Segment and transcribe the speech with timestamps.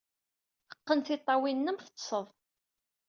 [0.77, 2.27] Qqen tiṭṭawin-nnem, teḍḍsed!